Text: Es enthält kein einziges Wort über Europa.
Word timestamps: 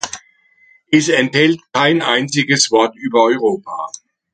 Es 0.89 1.09
enthält 1.09 1.59
kein 1.73 2.01
einziges 2.01 2.71
Wort 2.71 2.95
über 2.97 3.21
Europa. 3.25 3.91